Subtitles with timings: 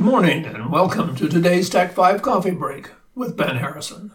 [0.00, 4.12] Good morning and welcome to today's Tech 5 Coffee Break with Ben Harrison.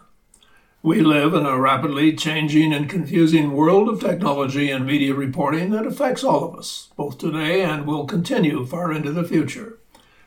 [0.81, 5.85] We live in a rapidly changing and confusing world of technology and media reporting that
[5.85, 9.77] affects all of us, both today and will continue far into the future.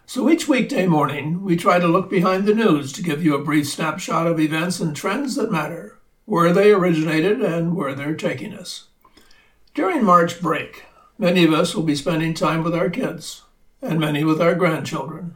[0.06, 3.44] So each weekday morning, we try to look behind the news to give you a
[3.44, 8.54] brief snapshot of events and trends that matter, where they originated, and where they're taking
[8.54, 8.86] us.
[9.74, 10.84] During March break,
[11.18, 13.42] many of us will be spending time with our kids,
[13.82, 15.34] and many with our grandchildren.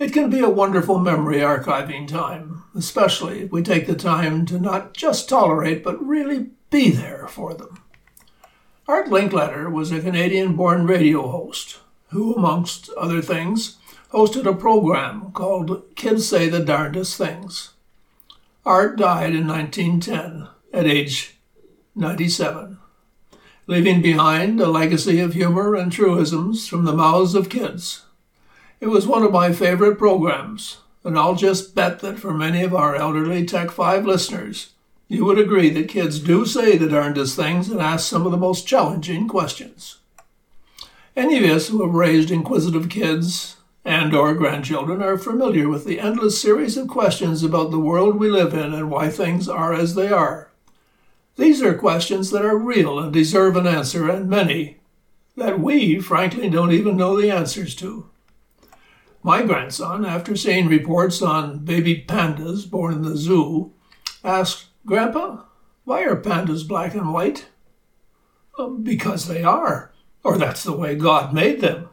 [0.00, 4.58] It can be a wonderful memory archiving time, especially if we take the time to
[4.58, 7.82] not just tolerate but really be there for them.
[8.88, 13.76] Art Linkletter was a Canadian born radio host who, amongst other things,
[14.10, 17.74] hosted a program called Kids Say the Darndest Things.
[18.64, 21.36] Art died in 1910 at age
[21.94, 22.78] 97
[23.66, 28.06] leaving behind a legacy of humor and truisms from the mouths of kids.
[28.80, 32.74] It was one of my favorite programs, and I'll just bet that for many of
[32.74, 34.70] our elderly Tech 5 listeners,
[35.06, 38.38] you would agree that kids do say the darndest things and ask some of the
[38.38, 39.98] most challenging questions.
[41.14, 46.00] Any of us who have raised inquisitive kids and or grandchildren are familiar with the
[46.00, 49.94] endless series of questions about the world we live in and why things are as
[49.94, 50.48] they are.
[51.36, 54.78] These are questions that are real and deserve an answer, and many
[55.36, 58.06] that we, frankly, don't even know the answers to.
[59.22, 63.72] My grandson, after seeing reports on baby pandas born in the zoo,
[64.24, 65.42] asked, Grandpa,
[65.84, 67.48] why are pandas black and white?
[68.58, 69.92] Um, because they are,
[70.24, 71.88] or that's the way God made them.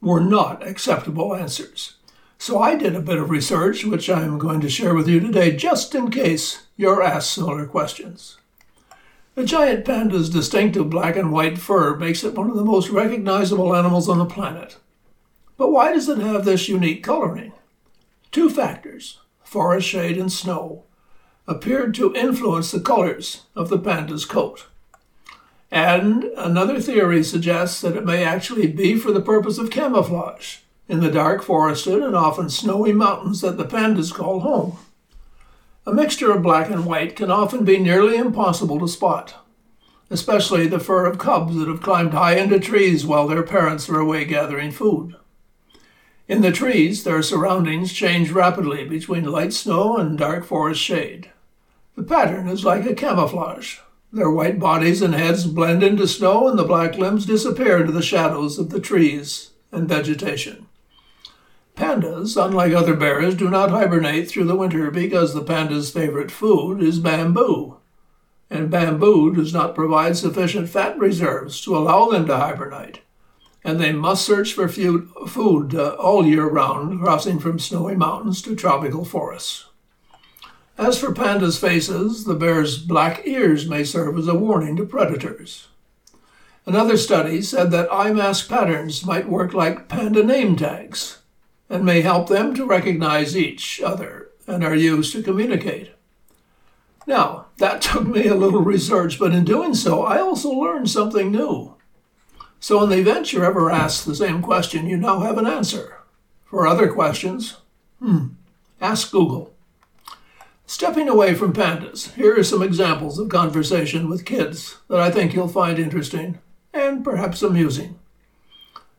[0.00, 1.96] Were not acceptable answers.
[2.38, 5.54] So I did a bit of research, which I'm going to share with you today,
[5.54, 8.38] just in case you're asked similar questions.
[9.34, 13.76] The giant panda's distinctive black and white fur makes it one of the most recognizable
[13.76, 14.78] animals on the planet.
[15.58, 17.52] But why does it have this unique coloring?
[18.30, 20.84] Two factors, forest shade and snow,
[21.48, 24.66] appeared to influence the colors of the panda's coat.
[25.70, 31.00] And another theory suggests that it may actually be for the purpose of camouflage in
[31.00, 34.78] the dark forested and often snowy mountains that the pandas call home.
[35.84, 39.34] A mixture of black and white can often be nearly impossible to spot,
[40.08, 43.98] especially the fur of cubs that have climbed high into trees while their parents are
[43.98, 45.16] away gathering food.
[46.28, 51.30] In the trees, their surroundings change rapidly between light snow and dark forest shade.
[51.96, 53.78] The pattern is like a camouflage.
[54.12, 58.02] Their white bodies and heads blend into snow, and the black limbs disappear into the
[58.02, 60.66] shadows of the trees and vegetation.
[61.76, 66.82] Pandas, unlike other bears, do not hibernate through the winter because the panda's favorite food
[66.82, 67.78] is bamboo.
[68.50, 73.00] And bamboo does not provide sufficient fat reserves to allow them to hibernate.
[73.68, 78.56] And they must search for food uh, all year round, crossing from snowy mountains to
[78.56, 79.66] tropical forests.
[80.78, 85.68] As for pandas' faces, the bear's black ears may serve as a warning to predators.
[86.64, 91.18] Another study said that eye mask patterns might work like panda name tags
[91.68, 95.90] and may help them to recognize each other and are used to communicate.
[97.06, 101.30] Now, that took me a little research, but in doing so, I also learned something
[101.30, 101.74] new.
[102.60, 105.98] So, in the event you're ever asked the same question, you now have an answer.
[106.44, 107.58] For other questions,
[108.00, 108.28] hmm,
[108.80, 109.52] ask Google.
[110.66, 115.32] Stepping away from pandas, here are some examples of conversation with kids that I think
[115.32, 116.40] you'll find interesting
[116.74, 117.98] and perhaps amusing.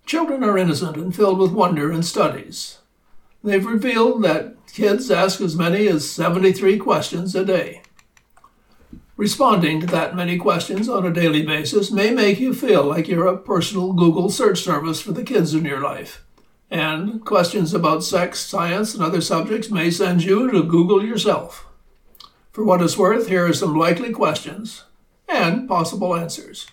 [0.06, 2.80] Children are innocent and filled with wonder and studies.
[3.44, 7.84] They've revealed that kids ask as many as 73 questions a day.
[9.20, 13.28] Responding to that many questions on a daily basis may make you feel like you're
[13.28, 16.24] a personal Google search service for the kids in your life.
[16.72, 21.68] And questions about sex, science, and other subjects may send you to Google yourself.
[22.54, 24.86] For what it's worth, here are some likely questions
[25.28, 26.68] and possible answers.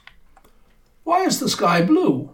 [1.02, 2.32] Why is the sky blue?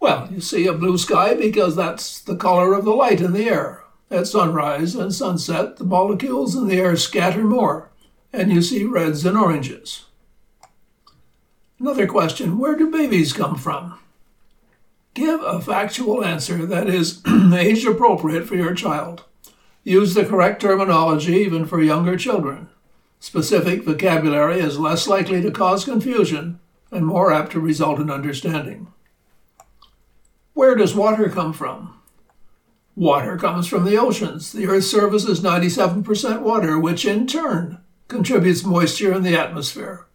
[0.00, 3.48] Well, you see a blue sky because that's the color of the light in the
[3.48, 3.84] air.
[4.10, 7.88] At sunrise and sunset, the molecules in the air scatter more,
[8.32, 10.06] and you see reds and oranges.
[11.78, 13.98] Another question Where do babies come from?
[15.14, 17.20] Give a factual answer that is
[17.54, 19.24] age appropriate for your child.
[19.84, 22.68] Use the correct terminology even for younger children.
[23.18, 28.92] Specific vocabulary is less likely to cause confusion and more apt to result in understanding.
[30.54, 32.00] Where does water come from?
[32.94, 34.52] Water comes from the oceans.
[34.52, 37.81] The Earth's surface is 97% water, which in turn
[38.12, 40.06] contributes moisture in the atmosphere.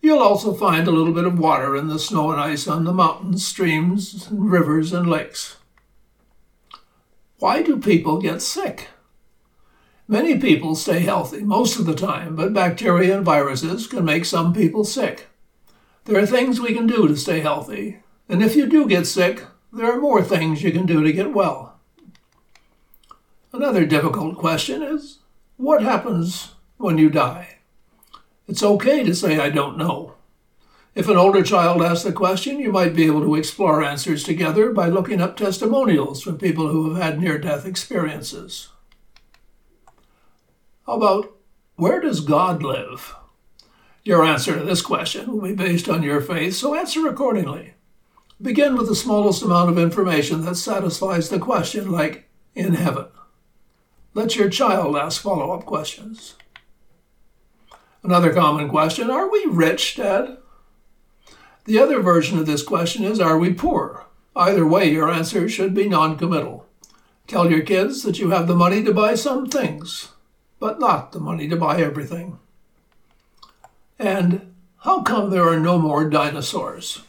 [0.00, 2.92] You'll also find a little bit of water in the snow and ice on the
[2.92, 5.56] mountains, streams, rivers, and lakes.
[7.38, 8.88] Why do people get sick?
[10.08, 14.54] Many people stay healthy most of the time, but bacteria and viruses can make some
[14.54, 15.26] people sick.
[16.04, 19.44] There are things we can do to stay healthy, and if you do get sick,
[19.72, 21.78] there are more things you can do to get well.
[23.52, 25.18] Another difficult question is
[25.56, 27.58] what happens when you die?
[28.48, 30.14] It's okay to say, I don't know.
[30.94, 34.72] If an older child asks the question, you might be able to explore answers together
[34.72, 38.70] by looking up testimonials from people who have had near death experiences.
[40.86, 41.36] How about
[41.74, 43.14] where does God live?
[44.04, 47.74] Your answer to this question will be based on your faith, so answer accordingly.
[48.40, 53.06] Begin with the smallest amount of information that satisfies the question, like in heaven.
[54.14, 56.36] Let your child ask follow up questions.
[58.06, 60.38] Another common question Are we rich, Dad?
[61.64, 64.04] The other version of this question is Are we poor?
[64.36, 66.68] Either way, your answer should be non committal.
[67.26, 70.10] Tell your kids that you have the money to buy some things,
[70.60, 72.38] but not the money to buy everything.
[73.98, 74.54] And
[74.84, 77.02] how come there are no more dinosaurs?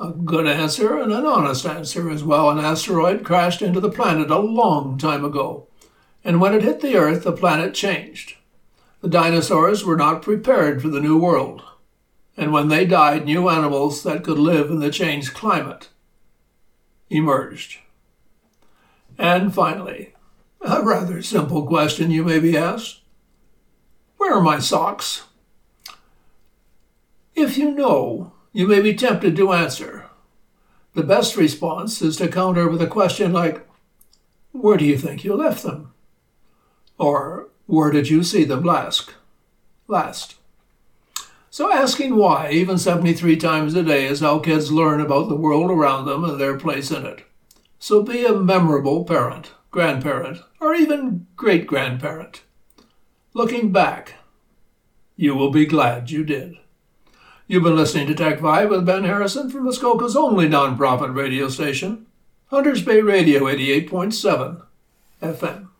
[0.00, 2.48] A good answer and an honest answer as well.
[2.48, 5.66] An asteroid crashed into the planet a long time ago,
[6.24, 8.36] and when it hit the Earth, the planet changed.
[9.02, 11.62] The dinosaurs were not prepared for the new world
[12.36, 15.88] and when they died, new animals that could live in the changed climate
[17.10, 17.78] emerged.
[19.18, 20.14] And finally,
[20.62, 23.00] a rather simple question you may be asked
[24.16, 25.24] Where are my socks?
[27.34, 30.06] If you know, you may be tempted to answer.
[30.94, 33.66] The best response is to counter with a question like,
[34.52, 35.92] Where do you think you left them?
[36.98, 39.14] Or, Where did you see them last?
[39.88, 40.34] Last.
[41.48, 45.70] So asking why, even 73 times a day, is how kids learn about the world
[45.70, 47.24] around them and their place in it.
[47.78, 52.42] So be a memorable parent, grandparent, or even great grandparent.
[53.32, 54.16] Looking back,
[55.16, 56.56] you will be glad you did.
[57.46, 62.04] You've been listening to Tech 5 with Ben Harrison from Muskoka's only nonprofit radio station,
[62.48, 64.62] Hunters Bay Radio 88.7
[65.22, 65.71] FM.